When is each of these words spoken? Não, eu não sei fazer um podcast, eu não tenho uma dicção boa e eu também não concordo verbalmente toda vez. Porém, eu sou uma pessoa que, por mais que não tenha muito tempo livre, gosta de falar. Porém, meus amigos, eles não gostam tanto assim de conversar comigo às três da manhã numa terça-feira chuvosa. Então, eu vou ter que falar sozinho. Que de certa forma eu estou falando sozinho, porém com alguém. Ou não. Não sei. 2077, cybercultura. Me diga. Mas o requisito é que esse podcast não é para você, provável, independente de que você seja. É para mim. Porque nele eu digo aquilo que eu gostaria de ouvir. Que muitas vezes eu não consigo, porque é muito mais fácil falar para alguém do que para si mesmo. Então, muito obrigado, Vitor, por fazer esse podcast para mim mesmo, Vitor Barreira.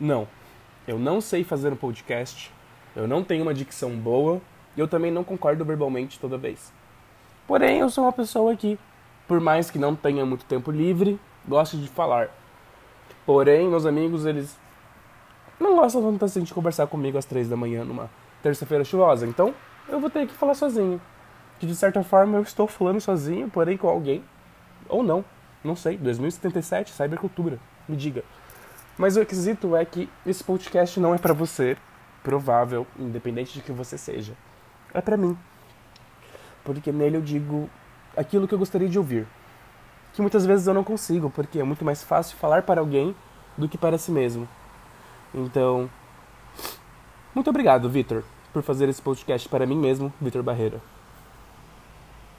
Não, 0.00 0.28
eu 0.86 0.98
não 0.98 1.20
sei 1.20 1.42
fazer 1.42 1.72
um 1.72 1.76
podcast, 1.76 2.52
eu 2.94 3.06
não 3.08 3.24
tenho 3.24 3.42
uma 3.42 3.52
dicção 3.52 3.90
boa 3.96 4.40
e 4.76 4.80
eu 4.80 4.86
também 4.86 5.10
não 5.10 5.24
concordo 5.24 5.64
verbalmente 5.64 6.20
toda 6.20 6.38
vez. 6.38 6.72
Porém, 7.46 7.78
eu 7.78 7.90
sou 7.90 8.04
uma 8.04 8.12
pessoa 8.12 8.54
que, 8.54 8.78
por 9.26 9.40
mais 9.40 9.70
que 9.70 9.78
não 9.78 9.96
tenha 9.96 10.24
muito 10.24 10.44
tempo 10.44 10.70
livre, 10.70 11.18
gosta 11.46 11.76
de 11.76 11.88
falar. 11.88 12.30
Porém, 13.26 13.68
meus 13.68 13.86
amigos, 13.86 14.24
eles 14.24 14.56
não 15.58 15.74
gostam 15.74 16.00
tanto 16.02 16.24
assim 16.24 16.42
de 16.42 16.54
conversar 16.54 16.86
comigo 16.86 17.18
às 17.18 17.24
três 17.24 17.48
da 17.48 17.56
manhã 17.56 17.84
numa 17.84 18.08
terça-feira 18.42 18.84
chuvosa. 18.84 19.26
Então, 19.26 19.54
eu 19.88 19.98
vou 19.98 20.08
ter 20.08 20.26
que 20.26 20.34
falar 20.34 20.54
sozinho. 20.54 21.00
Que 21.58 21.66
de 21.66 21.74
certa 21.74 22.04
forma 22.04 22.38
eu 22.38 22.42
estou 22.42 22.68
falando 22.68 23.00
sozinho, 23.00 23.50
porém 23.50 23.76
com 23.76 23.88
alguém. 23.88 24.22
Ou 24.88 25.02
não. 25.02 25.24
Não 25.64 25.74
sei. 25.74 25.96
2077, 25.96 26.92
cybercultura. 26.92 27.58
Me 27.88 27.96
diga. 27.96 28.22
Mas 28.98 29.16
o 29.16 29.20
requisito 29.20 29.76
é 29.76 29.84
que 29.84 30.10
esse 30.26 30.42
podcast 30.42 30.98
não 30.98 31.14
é 31.14 31.18
para 31.18 31.32
você, 31.32 31.76
provável, 32.24 32.84
independente 32.98 33.54
de 33.54 33.62
que 33.62 33.70
você 33.70 33.96
seja. 33.96 34.34
É 34.92 35.00
para 35.00 35.16
mim. 35.16 35.38
Porque 36.64 36.90
nele 36.90 37.16
eu 37.16 37.22
digo 37.22 37.70
aquilo 38.16 38.48
que 38.48 38.54
eu 38.54 38.58
gostaria 38.58 38.88
de 38.88 38.98
ouvir. 38.98 39.26
Que 40.12 40.20
muitas 40.20 40.44
vezes 40.44 40.66
eu 40.66 40.74
não 40.74 40.82
consigo, 40.82 41.30
porque 41.30 41.60
é 41.60 41.62
muito 41.62 41.84
mais 41.84 42.02
fácil 42.02 42.36
falar 42.36 42.62
para 42.62 42.80
alguém 42.80 43.14
do 43.56 43.68
que 43.68 43.78
para 43.78 43.96
si 43.98 44.10
mesmo. 44.10 44.48
Então, 45.32 45.88
muito 47.32 47.48
obrigado, 47.48 47.88
Vitor, 47.88 48.24
por 48.52 48.64
fazer 48.64 48.88
esse 48.88 49.00
podcast 49.00 49.48
para 49.48 49.64
mim 49.64 49.76
mesmo, 49.76 50.12
Vitor 50.20 50.42
Barreira. 50.42 50.80